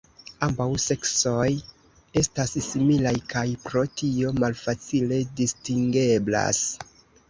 [0.45, 1.43] Ambaŭ seksoj
[2.23, 6.69] estas similaj kaj pro tio malfacile distingeblas.